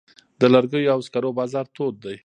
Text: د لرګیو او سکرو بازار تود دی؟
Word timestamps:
د 0.39 0.41
لرګیو 0.53 0.93
او 0.95 0.99
سکرو 1.07 1.31
بازار 1.39 1.65
تود 1.75 1.95
دی؟ 2.03 2.15